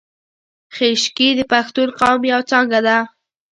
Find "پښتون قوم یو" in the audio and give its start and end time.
1.51-2.41